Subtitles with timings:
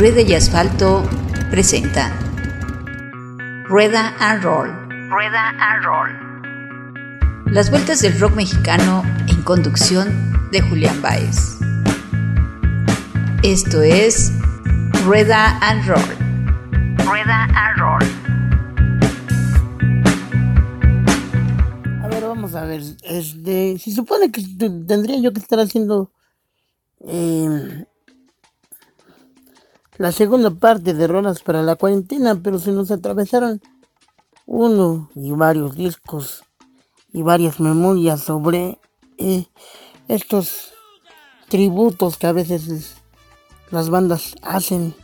[0.00, 1.06] Rueda y Asfalto
[1.50, 2.10] presenta
[3.64, 4.70] Rueda and Roll.
[5.10, 7.52] Rueda and Roll.
[7.52, 10.08] Las vueltas del rock mexicano en conducción
[10.52, 11.58] de Julián Baez.
[13.42, 14.32] Esto es
[15.04, 16.16] Rueda and Roll.
[17.04, 18.02] Rueda and Roll.
[22.02, 22.80] A ver, vamos a ver.
[23.02, 24.40] Este, se supone que
[24.86, 26.10] tendría yo que estar haciendo
[27.06, 27.84] eh,
[30.00, 33.60] la segunda parte de Rolas para la cuarentena, pero se nos atravesaron
[34.46, 36.42] uno y varios discos
[37.12, 38.78] y varias memorias sobre
[39.18, 39.44] eh,
[40.08, 40.72] estos
[41.50, 42.94] tributos que a veces es-
[43.70, 44.94] las bandas hacen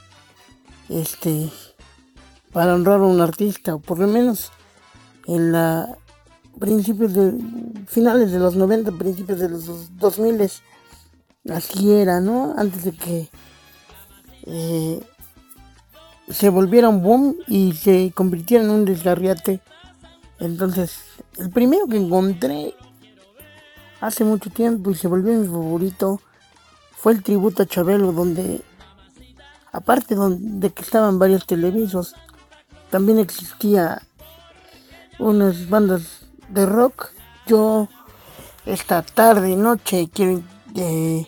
[0.88, 1.50] este
[2.54, 4.50] para honrar a un artista, o por lo menos
[5.26, 5.94] en la
[6.58, 7.34] principios de
[7.86, 10.50] finales de los 90, principios de los 2000
[11.50, 12.54] así era, ¿no?
[12.56, 13.28] Antes de que
[14.46, 15.02] eh,
[16.28, 19.60] se volviera un boom y se convirtiera en un desgarriate.
[20.38, 21.00] Entonces,
[21.38, 22.74] el primero que encontré
[24.00, 26.20] hace mucho tiempo y se volvió mi favorito
[26.96, 28.62] fue el tributo a Chabelo, donde,
[29.72, 32.14] aparte de que estaban varios televisos,
[32.90, 34.02] también existía
[35.18, 37.10] unas bandas de rock.
[37.46, 37.88] Yo
[38.64, 40.42] esta tarde y noche quiero
[40.74, 41.26] eh,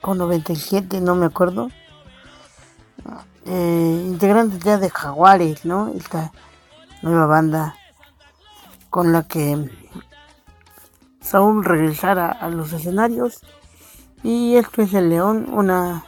[0.03, 1.69] o 97, no me acuerdo.
[3.45, 5.89] Eh, integrantes ya de Jaguares, ¿no?
[5.89, 6.31] Esta
[7.03, 7.75] nueva banda
[8.89, 9.69] con la que
[11.21, 13.41] Saúl regresara a los escenarios.
[14.23, 16.05] Y esto es El León, una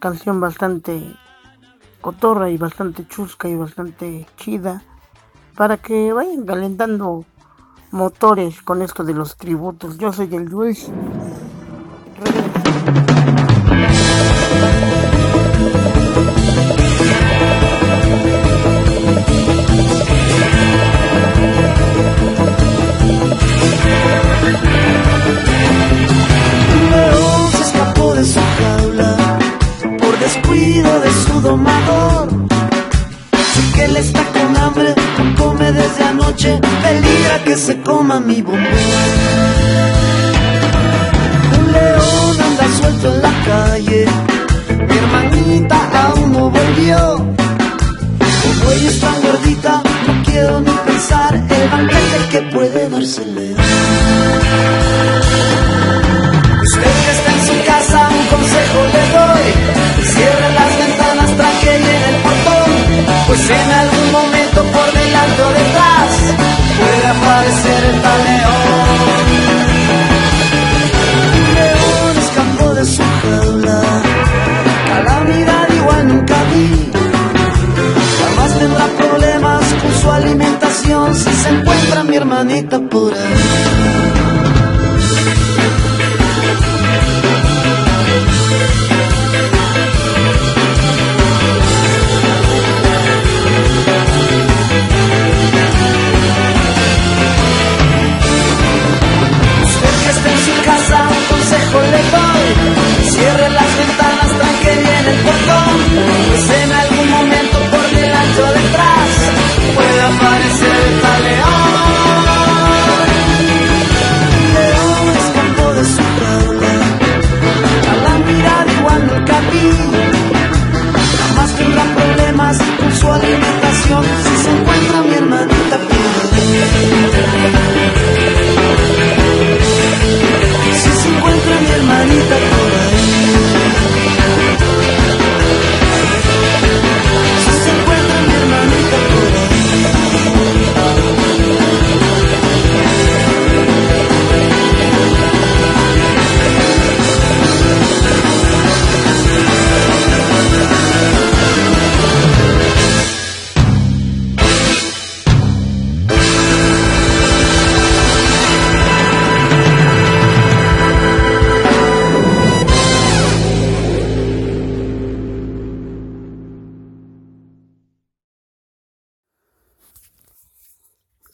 [0.00, 1.00] canción bastante
[2.00, 4.82] cotorra y bastante chusca y bastante chida
[5.54, 7.24] para que vayan calentando
[7.92, 9.98] motores con esto de los tributos.
[9.98, 10.90] Yo soy el Luis.
[37.60, 38.62] Se coma mi bombón.
[41.58, 44.06] Un león anda suelto en la calle,
[44.88, 47.16] mi hermanita aún no volvió.
[48.42, 53.34] Como ella es tan gordita, no quiero ni pensar el banquete que puede darse el
[53.34, 53.60] león.
[56.62, 59.46] Usted que está en su casa, un consejo le doy.
[60.14, 61.30] Cierre las ventanas,
[61.62, 62.70] bien el portón.
[63.26, 66.49] Pues en algún momento por delante o detrás
[67.46, 69.20] el tal león.
[71.54, 73.82] León escapó de su jaula.
[74.88, 76.90] Calamidad igual nunca vi.
[78.20, 84.29] Jamás tendrá problemas con su alimentación si se encuentra mi hermanita por ahí.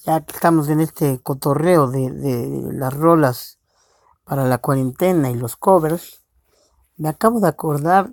[0.06, 3.58] Ya que estamos en este cotorreo de, de las rolas
[4.24, 6.24] para la cuarentena y los covers,
[6.96, 8.12] me acabo de acordar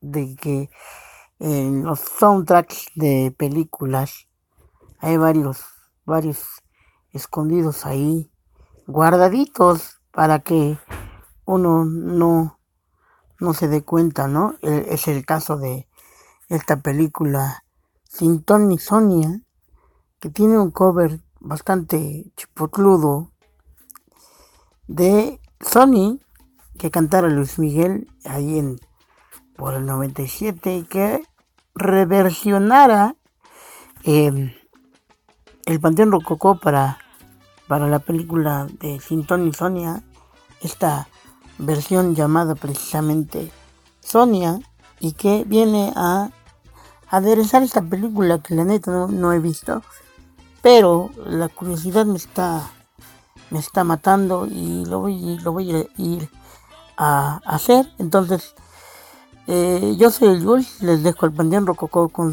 [0.00, 0.70] de que
[1.38, 4.28] en los soundtracks de películas
[4.98, 5.62] hay varios,
[6.06, 6.62] varios
[7.12, 8.32] escondidos ahí,
[8.86, 10.78] guardaditos para que
[11.44, 12.58] uno no,
[13.38, 14.54] no se dé cuenta, ¿no?
[14.62, 15.86] E, es el caso de
[16.48, 17.62] esta película
[18.04, 19.42] Sin Tony Sonia,
[20.18, 23.30] que tiene un cover bastante chipotludo
[24.86, 26.18] de Sony
[26.78, 28.78] que cantara Luis Miguel ahí en
[29.56, 31.22] por el 97 y que
[31.74, 33.16] reversionara
[34.02, 34.52] em,
[35.64, 36.98] el Panteón Rococó para,
[37.66, 40.02] para la película de Sintón y Sonia,
[40.60, 41.08] esta
[41.58, 43.50] versión llamada precisamente
[44.00, 44.58] Sonia
[45.00, 46.30] y que viene a
[47.08, 49.82] aderezar esta película que la neta no, he visto,
[50.66, 52.68] pero la curiosidad me está
[53.50, 56.28] me está matando y lo voy, lo voy a ir
[56.96, 57.86] a hacer.
[57.98, 58.56] Entonces,
[59.46, 62.32] eh, yo soy el Jules, les dejo el Panteón Rococó como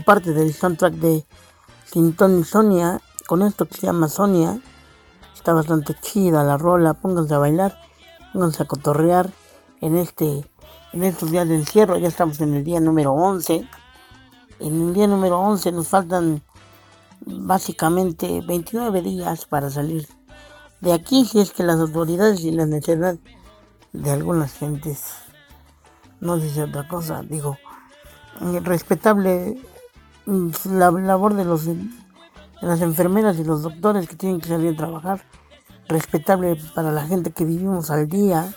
[0.00, 1.26] parte del soundtrack de
[1.90, 4.58] Quintón y Sonia, con esto que se llama Sonia.
[5.34, 7.78] Está bastante chida la rola, pónganse a bailar,
[8.32, 9.30] pónganse a cotorrear
[9.82, 10.50] en este
[10.94, 13.68] en estos días de encierro, ya estamos en el día número 11.
[14.62, 16.40] En el día número 11 nos faltan
[17.26, 20.06] básicamente 29 días para salir
[20.80, 23.16] de aquí si es que las autoridades y la necesidad
[23.92, 25.02] de algunas gentes
[26.20, 27.22] no dice otra cosa.
[27.22, 27.56] Digo,
[28.62, 29.60] respetable
[30.26, 31.76] mm, la labor de, los, de
[32.60, 35.22] las enfermeras y los doctores que tienen que salir a trabajar.
[35.88, 38.54] Respetable para la gente que vivimos al día,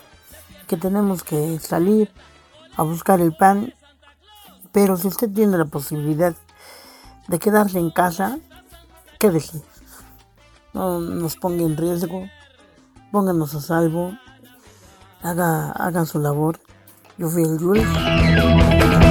[0.68, 2.12] que tenemos que salir
[2.76, 3.74] a buscar el pan.
[4.76, 6.34] Pero si usted tiene la posibilidad
[7.28, 8.38] de quedarse en casa,
[9.18, 9.62] quédese
[10.74, 12.28] no nos ponga en riesgo,
[13.10, 14.12] pónganos a salvo,
[15.22, 16.60] haga, hagan su labor.
[17.16, 19.05] Yo fui el Jules.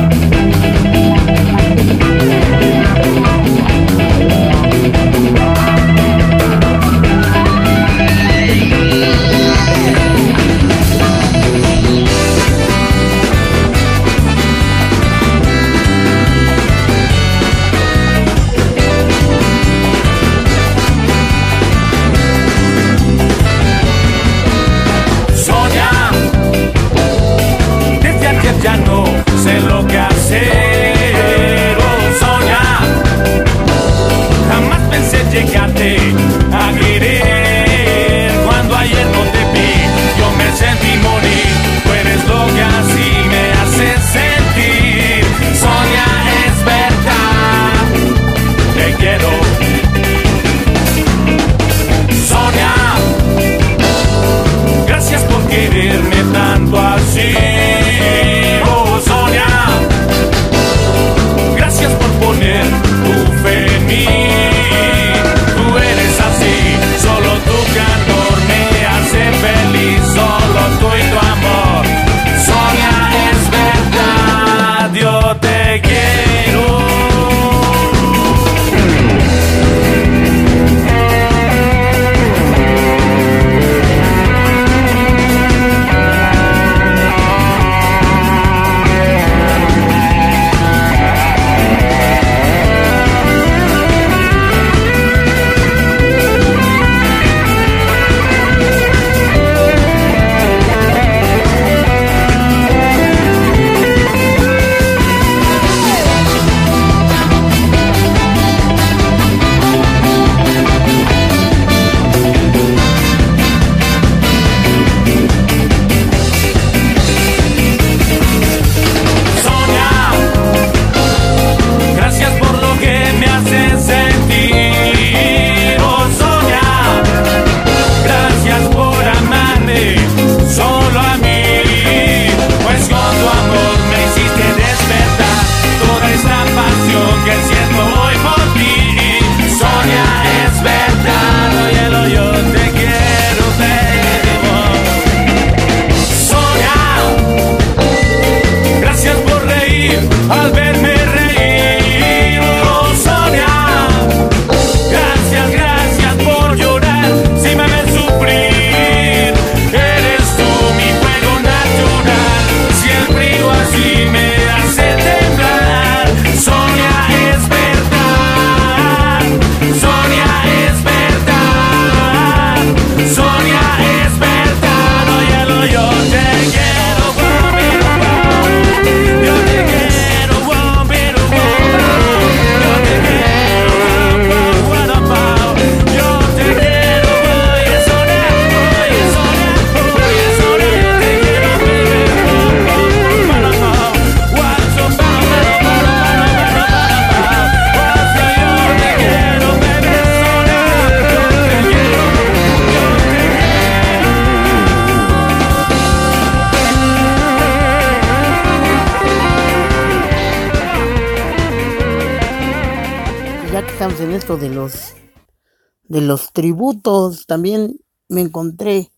[216.06, 218.92] Los tributos también me encontré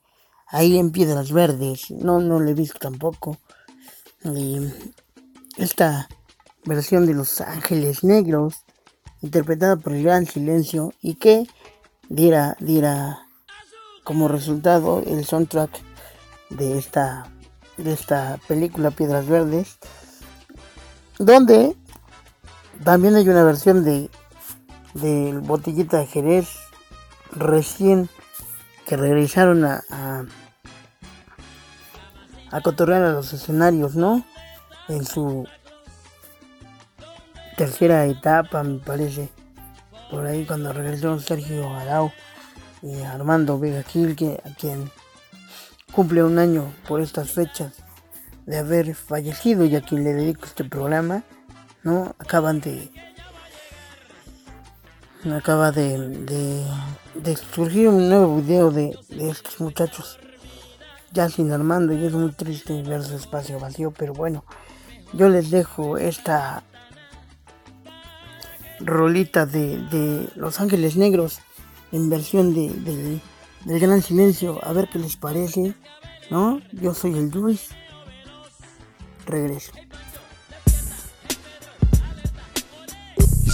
[0.48, 1.92] ahí en Piedras Verdes.
[1.92, 3.38] No, no lo he visto tampoco.
[5.58, 6.08] esta
[6.66, 8.64] versión de Los Ángeles Negros,
[9.22, 11.48] interpretada por el Gran Silencio, y que
[12.10, 13.28] diera, diera
[14.04, 15.72] como resultado el soundtrack
[16.50, 17.32] de esta,
[17.78, 19.78] de esta película Piedras Verdes,
[21.20, 21.76] donde
[22.84, 24.10] también hay una versión de
[24.94, 26.48] del Botellita de Jerez
[27.38, 28.10] recién
[28.86, 29.84] que regresaron a,
[32.52, 34.24] a, cotorrear a los escenarios, ¿no?
[34.88, 35.48] En su
[37.58, 39.30] tercera etapa, me parece.
[40.10, 42.12] Por ahí cuando regresó Sergio Arau
[42.82, 44.90] y Armando Vega Gil, que, a quien
[45.92, 47.74] cumple un año por estas fechas
[48.46, 51.24] de haber fallecido y a quien le dedico este programa,
[51.84, 52.16] ¿no?
[52.20, 52.90] Acaban de
[55.36, 56.66] acaba de,
[57.54, 60.20] surgir un nuevo video de, estos muchachos
[61.12, 64.44] ya sin Armando y es muy triste ver su espacio vacío, pero bueno,
[65.14, 66.64] yo les dejo esta
[68.80, 71.40] rolita de, de Los Ángeles Negros
[71.92, 72.70] en versión de,
[73.66, 75.74] del Gran Silencio, a ver qué les parece,
[76.30, 76.62] ¿no?
[76.74, 77.70] Yo soy el Luis,
[79.26, 79.72] regreso.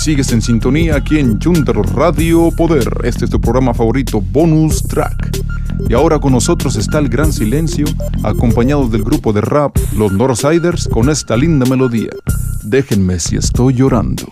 [0.04, 2.90] Sigues en sintonía aquí en Junter Radio Poder.
[3.06, 5.40] Este es tu programa favorito, Bonus Track.
[5.88, 7.86] Y ahora con nosotros está el Gran Silencio,
[8.22, 12.10] acompañado del grupo de rap Los Northsiders con esta linda melodía.
[12.64, 14.24] Déjenme si estoy llorando.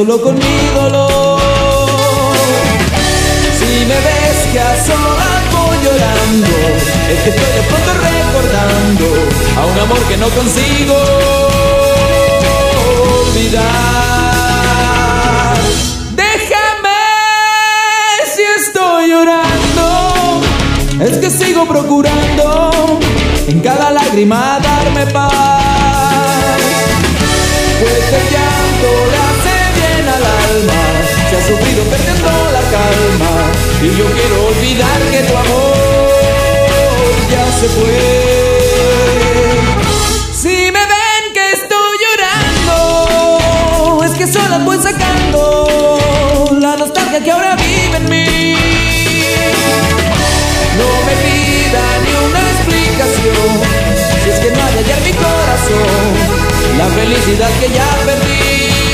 [0.00, 1.40] Solo con mi dolor.
[3.58, 6.54] Si me ves que a solas voy llorando,
[7.12, 9.06] es que estoy de pronto recordando
[9.60, 10.96] a un amor que no consigo
[13.26, 13.60] olvidar.
[16.12, 17.00] Déjame
[18.34, 20.40] si estoy llorando,
[20.98, 22.98] es que sigo procurando
[23.48, 26.60] en cada lágrima darme paz.
[27.80, 29.59] Pues el llanto le
[30.00, 30.82] bien al alma,
[31.28, 33.32] se ha sufrido perdiendo la calma
[33.82, 36.16] y yo quiero olvidar que tu amor
[37.30, 37.98] ya se fue.
[40.32, 42.76] Si me ven que estoy llorando,
[44.04, 48.56] es que solo voy sacando la nostalgia que ahora vive en mí.
[50.78, 53.48] No me pida ni una explicación,
[54.22, 56.40] si es que no hay ayer mi corazón
[56.78, 58.89] la felicidad que ya perdí.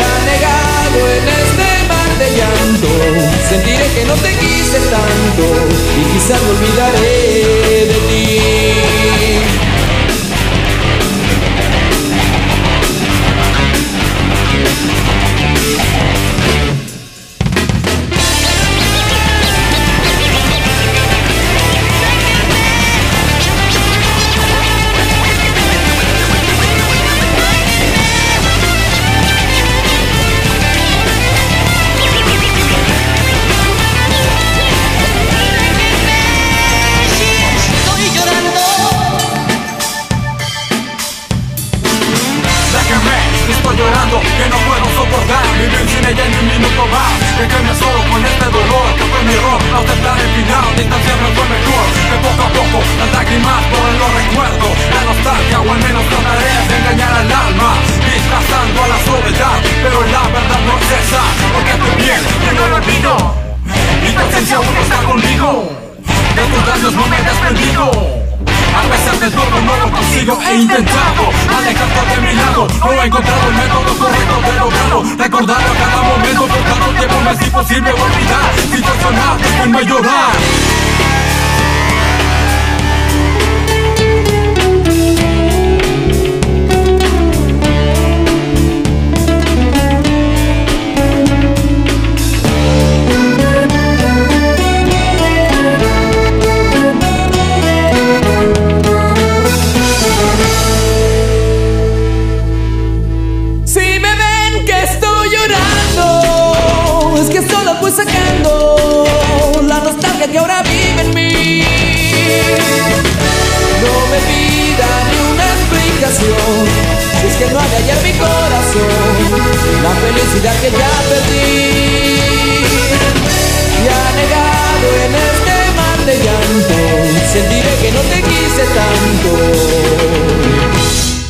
[0.00, 2.88] Anegado en este mar de llanto,
[3.48, 5.44] sentiré que no te quise tanto
[5.98, 8.20] y quizás me olvidaré de ti.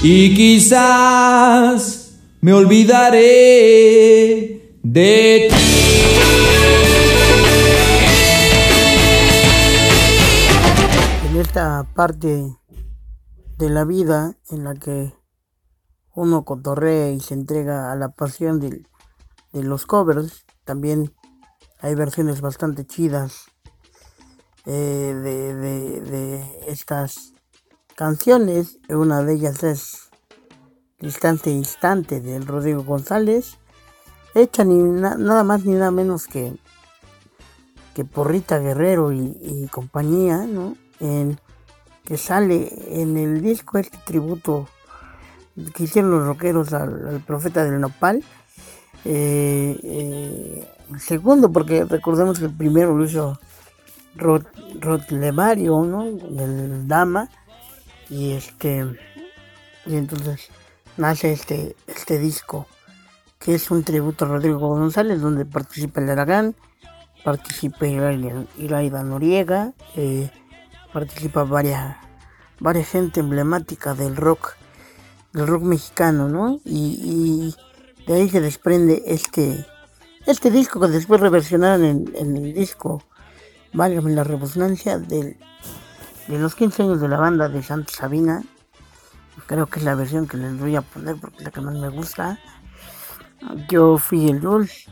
[0.02, 3.18] Y quizás me olvidaré
[4.82, 5.56] de ti.
[11.40, 12.54] esta parte
[13.56, 15.14] de la vida en la que
[16.14, 18.84] uno cotorrea y se entrega a la pasión de,
[19.52, 21.14] los covers, también
[21.80, 23.46] hay versiones bastante chidas
[24.66, 27.32] eh, de, estas
[28.00, 28.78] canciones.
[28.88, 30.08] Una de ellas es
[31.02, 33.58] Instante Instante del Rodrigo González,
[34.34, 36.56] hecha ni nada más ni nada menos que,
[37.94, 40.78] que Porrita Guerrero y, compañía, ¿no?
[40.98, 41.38] en,
[42.02, 44.66] que sale en el disco este tributo
[45.74, 48.24] que hicieron los rockeros al, profeta del nopal.
[49.04, 53.38] Eh, eh, segundo, porque recordemos que el primero lo hizo
[54.16, 54.46] Rod,
[55.10, 56.04] Levario, ¿no?
[56.04, 57.28] Del Dama.
[58.10, 58.86] Y este.
[59.86, 60.50] Y entonces
[60.96, 62.66] nace este, este disco,
[63.38, 66.54] que es un tributo a Rodrigo González, donde participa el Aragán,
[67.24, 70.30] participa Iraida Noriega, eh,
[70.92, 71.96] participa varias,
[72.58, 74.56] varias gente emblemática del rock,
[75.32, 76.60] del rock mexicano, ¿no?
[76.64, 77.54] Y,
[78.06, 79.64] de ahí se desprende este,
[80.26, 83.04] este disco que después reversionaron en, el disco,
[83.72, 85.00] válgame la redundancia,
[86.30, 88.42] de los 15 años de la banda de Santa Sabina.
[89.46, 91.74] Creo que es la versión que les voy a poner porque es la que más
[91.74, 92.38] me gusta.
[93.68, 94.88] Yo fui el Dulce.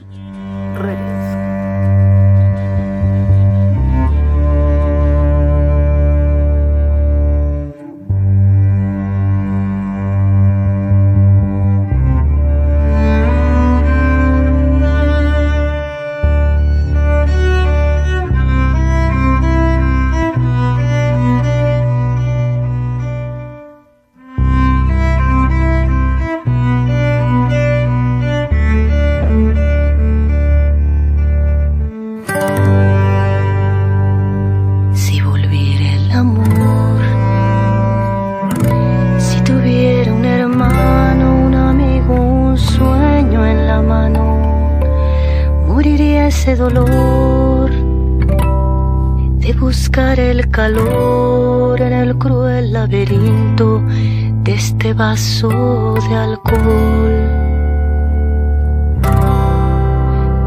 [54.99, 57.15] De alcohol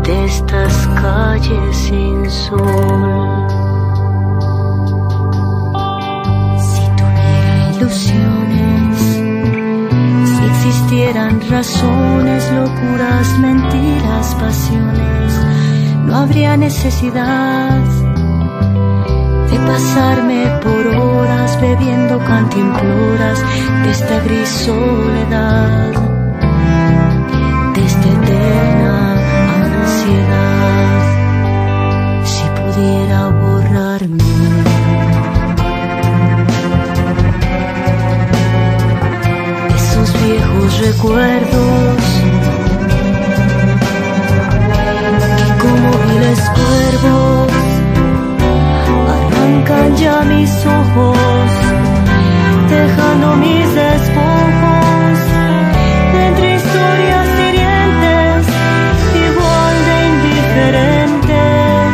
[0.03, 3.47] de estas calles sin sol.
[6.59, 8.99] Si tuviera ilusiones,
[10.27, 15.33] si existieran razones, locuras, mentiras, pasiones,
[16.05, 17.50] no habría necesidad
[22.51, 23.39] bebiendo cantimploras
[23.83, 25.91] de esta gris soledad,
[27.73, 29.15] de esta eterna
[29.81, 31.01] ansiedad.
[32.25, 34.23] Si pudiera borrarme.
[39.75, 41.97] Esos viejos recuerdos
[45.37, 47.51] que como viles cuervos
[49.09, 51.30] arrancan ya mis ojos,
[53.17, 55.19] mis despojos
[56.27, 58.47] entre historias hirientes,
[59.27, 61.93] igual de indiferentes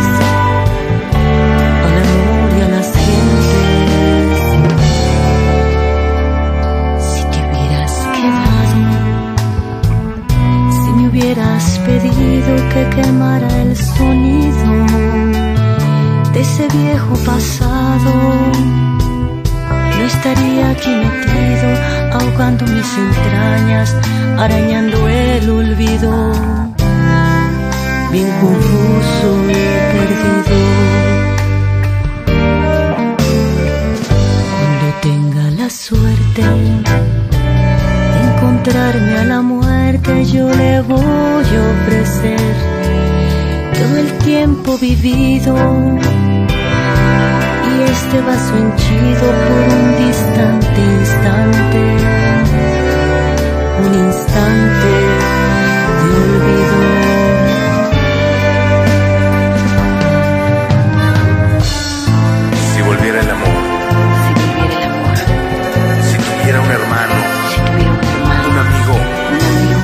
[1.86, 4.40] al amor y a las gentes.
[7.10, 8.82] Si te hubieras quedado,
[10.72, 14.68] si me hubieras pedido que quemara el sonido
[16.40, 18.97] ese viejo pasado.
[20.28, 21.70] Estaría aquí metido,
[22.12, 23.96] ahogando mis entrañas,
[24.38, 26.34] arañando el olvido,
[28.12, 29.54] bien confuso y
[29.94, 30.58] perdido.
[34.52, 42.54] Cuando tenga la suerte de encontrarme a la muerte, yo le voy a ofrecer
[43.80, 45.56] todo el tiempo vivido
[47.91, 51.82] este vaso henchido por un distante instante,
[53.86, 54.91] un instante
[56.00, 56.80] de olvido.
[62.73, 63.62] Si volviera el amor,
[64.23, 65.17] si volviera el amor,
[66.08, 67.15] si tuviera un hermano,
[67.50, 68.47] si tuviera un, hermano.
[68.50, 68.93] Un, amigo,
[69.32, 69.80] un amigo,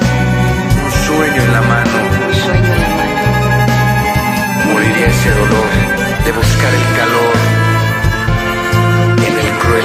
[0.86, 3.24] un sueño en la mano, un sueño en la mano,
[4.74, 5.70] moriría ese dolor
[6.26, 7.43] de buscar el calor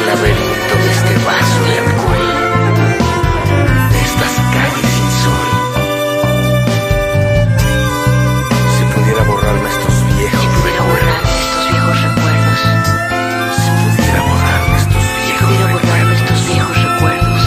[0.09, 2.27] laberinto de este vaso de alcohol,
[3.93, 5.49] de estas calles sin sol.
[8.75, 12.61] Si pudiera borrarme estos viejos, si pudiera borrarme estos viejos recuerdos,
[13.61, 17.41] si pudiera borrarme estos viejos, si borrarme estos viejos recuerdos,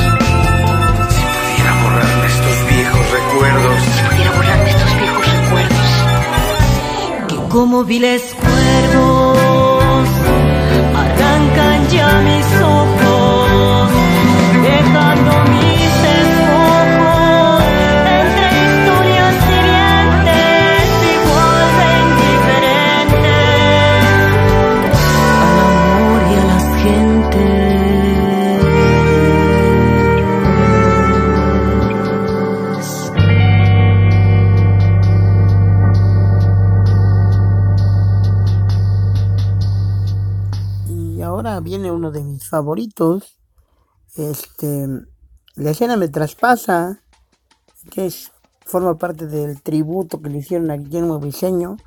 [1.13, 5.89] si pudiera borrarme estos viejos recuerdos, si pudiera borrarme estos viejos recuerdos,
[7.28, 10.31] que como viles cuervos
[11.91, 13.01] arrancan ya mis
[42.52, 43.40] favoritos.
[44.18, 44.88] Este,
[45.56, 47.02] la escena me traspasa,
[47.90, 48.32] que es,
[48.66, 51.78] forma parte del tributo que le hicieron a Guillermo Briseño,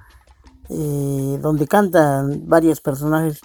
[0.71, 3.41] eh, donde cantan varios personajes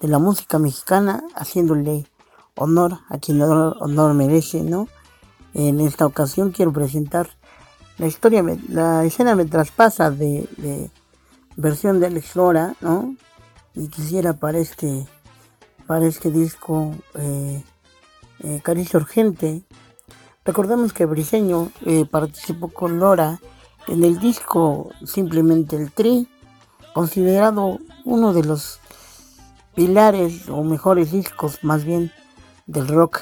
[0.00, 2.06] de la música mexicana, haciéndole
[2.56, 4.88] honor a quien honor, honor merece, ¿no?
[5.52, 7.28] En esta ocasión quiero presentar
[7.98, 10.90] la historia, me- la escena me traspasa de,
[11.56, 13.14] versión de Alex Lora, ¿no?
[13.74, 15.06] Y quisiera para este,
[15.86, 17.62] para este disco eh,
[18.40, 19.62] eh, Caricia Urgente.
[20.44, 23.40] Recordemos que Briseño eh, participó con Lora
[23.86, 26.28] en el disco Simplemente el Tri,
[26.92, 28.80] considerado uno de los
[29.74, 32.12] pilares o mejores discos más bien
[32.66, 33.20] del rock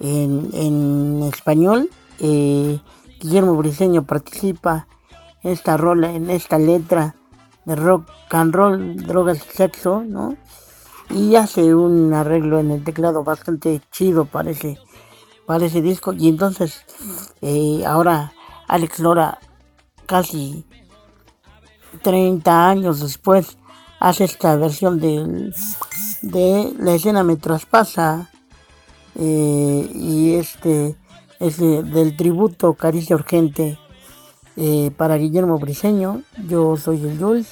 [0.00, 1.90] en, en español.
[2.18, 2.80] Eh,
[3.20, 4.86] Guillermo Briseño participa
[5.42, 7.14] en esta rola, en esta letra
[7.64, 10.36] de rock and roll, drogas y sexo, ¿no?
[11.10, 14.78] Y hace un arreglo en el teclado bastante chido para ese,
[15.82, 16.12] disco.
[16.12, 16.82] Y entonces,
[17.40, 18.32] eh, ahora
[18.68, 19.38] Alex Lora,
[20.06, 20.64] casi
[22.02, 23.56] 30 años después,
[24.00, 25.54] hace esta versión del-
[26.22, 28.30] de La escena me traspasa.
[29.18, 30.94] eh, y este
[31.40, 33.78] es de- del tributo Caricia Urgente
[34.58, 36.20] eh, para Guillermo Briseño.
[36.46, 37.48] Yo soy el Jules.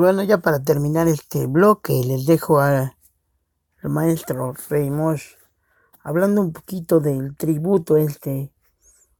[0.00, 2.94] Bueno, ya para terminar este bloque, les dejo al
[3.82, 4.90] maestro Rey
[6.02, 8.50] hablando un poquito del tributo este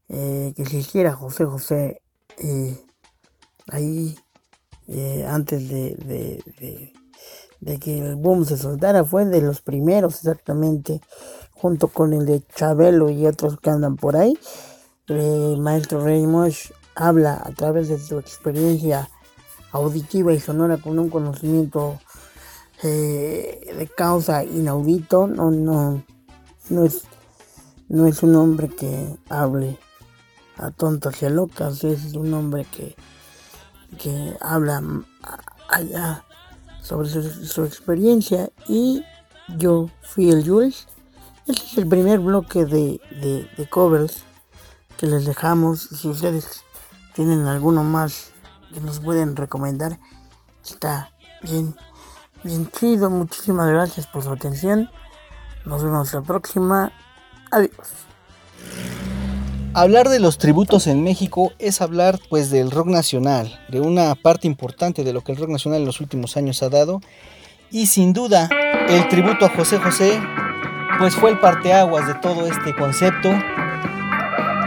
[0.08, 2.02] eh, que se hiciera José José
[2.38, 2.82] eh,
[3.68, 4.18] ahí
[4.88, 6.92] eh, antes de,
[7.60, 11.02] de, que el boom se soltara, fue de los primeros exactamente,
[11.52, 14.38] junto con el de Chabelo y otros que andan por ahí.
[15.08, 16.24] El maestro Rey
[16.94, 19.10] habla a través de su experiencia
[19.72, 21.98] auditiva y sonora con un conocimiento
[22.82, 26.02] eh, de causa inaudito, no, no,
[26.70, 27.02] no es,
[27.88, 29.78] no es un hombre que hable
[30.56, 32.96] a tontas y a locas, es un hombre que,
[33.98, 34.82] que habla
[35.68, 36.24] allá
[36.82, 39.02] sobre su, experiencia y
[39.56, 40.86] yo fui el Jules.
[41.46, 44.24] Este es el primer bloque de, de, de covers
[44.96, 45.80] que les dejamos.
[45.80, 46.62] Si ustedes
[47.14, 48.29] tienen alguno más
[48.72, 49.98] que nos pueden recomendar.
[50.64, 51.74] Está bien,
[52.42, 53.10] bien chido.
[53.10, 54.90] Muchísimas gracias por su atención.
[55.64, 56.92] Nos vemos la próxima.
[57.50, 57.88] Adiós.
[59.72, 64.48] Hablar de los tributos en México es hablar pues del rock nacional, de una parte
[64.48, 67.00] importante de lo que el rock nacional en los últimos años ha dado.
[67.70, 68.48] Y sin duda,
[68.88, 70.20] el tributo a José José
[70.98, 73.30] pues fue el parteaguas de todo este concepto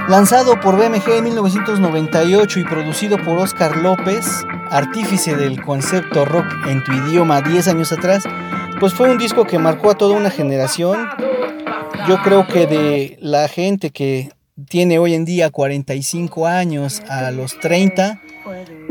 [0.10, 6.84] Lanzado por BMG en 1998 y producido por Oscar López, artífice del concepto rock en
[6.84, 8.24] tu idioma 10 años atrás,
[8.82, 11.08] pues fue un disco que marcó a toda una generación.
[12.06, 14.30] Yo creo que de la gente que
[14.68, 18.22] tiene hoy en día 45 años a los 30,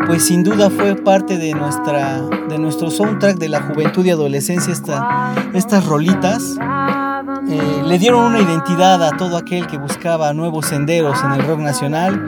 [0.06, 4.72] pues sin duda fue parte de, nuestra, de nuestro soundtrack de la juventud y adolescencia
[4.72, 6.56] esta, estas rolitas
[7.52, 11.60] eh, le dieron una identidad a todo aquel que buscaba nuevos senderos en el rock
[11.60, 12.20] nacional.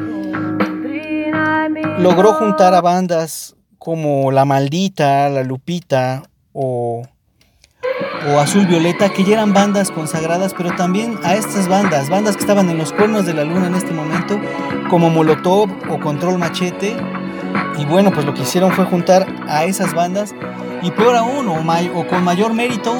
[1.99, 7.03] Logró juntar a bandas como La Maldita, La Lupita o,
[8.29, 12.43] o Azul Violeta, que ya eran bandas consagradas, pero también a estas bandas, bandas que
[12.43, 14.39] estaban en los cuernos de la luna en este momento,
[14.91, 16.97] como Molotov o Control Machete.
[17.79, 20.35] Y bueno, pues lo que hicieron fue juntar a esas bandas
[20.85, 21.55] y peor aún, o,
[21.99, 22.93] o con mayor mérito,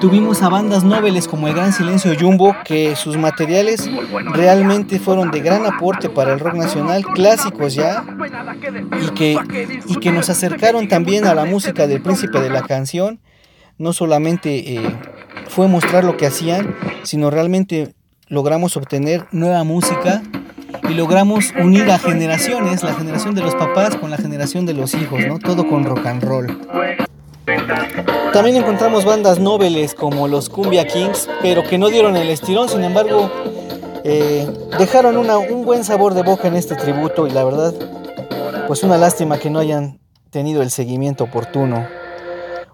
[0.00, 3.88] Tuvimos a bandas nobles como El Gran Silencio Jumbo, que sus materiales
[4.34, 8.04] realmente fueron de gran aporte para el rock nacional, clásicos ya,
[9.02, 9.38] y que,
[9.86, 13.20] y que nos acercaron también a la música del príncipe de la canción.
[13.78, 14.96] No solamente eh,
[15.48, 17.94] fue mostrar lo que hacían, sino realmente
[18.28, 20.22] logramos obtener nueva música
[20.90, 24.92] y logramos unir a generaciones, la generación de los papás con la generación de los
[24.92, 25.38] hijos, ¿no?
[25.38, 27.05] Todo con rock and roll.
[28.32, 32.82] También encontramos bandas nobles como los Cumbia Kings, pero que no dieron el estirón, sin
[32.82, 33.30] embargo,
[34.04, 34.46] eh,
[34.78, 37.72] dejaron un buen sabor de boca en este tributo y la verdad,
[38.66, 41.86] pues una lástima que no hayan tenido el seguimiento oportuno.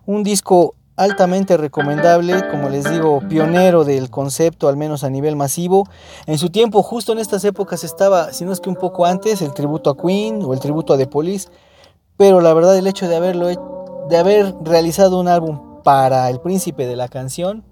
[0.06, 5.86] Un disco altamente recomendable, como les digo, pionero del concepto, al menos a nivel masivo.
[6.26, 9.42] En su tiempo, justo en estas épocas estaba, si no es que un poco antes,
[9.42, 11.48] el tributo a Queen o el tributo a The Police,
[12.16, 16.40] pero la verdad el hecho de haberlo hecho de haber realizado un álbum para el
[16.40, 17.64] príncipe de la canción,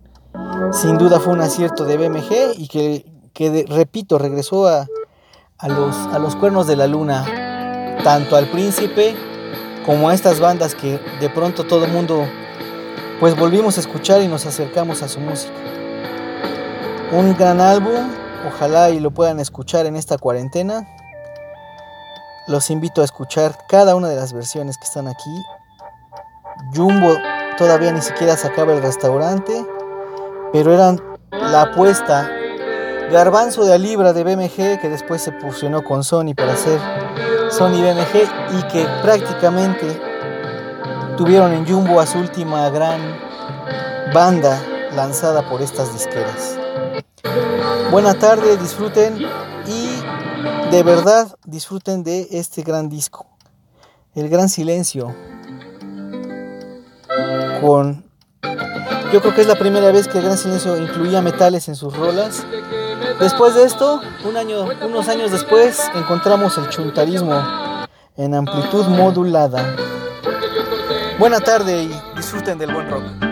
[0.72, 4.86] sin duda fue un acierto de BMG y que, repito, regresó a,
[5.68, 9.14] los, a los cuernos de la luna, tanto al príncipe
[9.84, 12.24] como a estas bandas que de pronto todo el mundo
[13.18, 15.52] pues volvimos a escuchar y nos acercamos a su música.
[17.12, 18.08] Un gran álbum,
[18.48, 20.88] ojalá y lo puedan escuchar en esta cuarentena.
[22.46, 25.42] Los invito a escuchar cada una de las versiones que están aquí
[26.74, 27.16] Jumbo
[27.58, 29.66] todavía ni siquiera sacaba el restaurante,
[30.52, 32.30] pero eran la apuesta.
[33.10, 36.78] Garbanzo de Alibra de BMG, que después se fusionó con Sony para hacer
[37.50, 40.00] Sony BMG y que prácticamente
[41.16, 43.00] tuvieron en Jumbo a su última gran
[44.14, 44.62] banda
[44.94, 46.56] lanzada por estas disqueras.
[47.90, 49.18] Buena tarde, disfruten
[49.66, 53.26] y de verdad disfruten de este gran disco.
[54.14, 55.14] El gran silencio
[59.12, 62.46] Yo creo que es la primera vez que Gran Silencio incluía metales en sus rolas.
[63.18, 64.00] Después de esto,
[64.84, 67.42] unos años después, encontramos el chuntarismo
[68.16, 69.74] en amplitud modulada.
[71.18, 73.29] Buena tarde y disfruten del buen rock.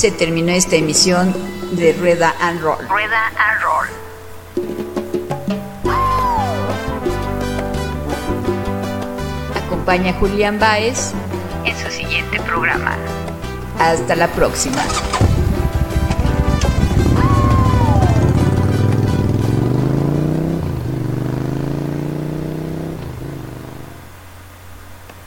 [0.00, 1.34] Se terminó esta emisión
[1.72, 2.88] de Rueda and Roll.
[2.88, 3.86] Rueda and Roll.
[9.66, 11.12] Acompaña a Julián Baez
[11.66, 12.96] en su siguiente programa.
[13.78, 14.82] Hasta la próxima.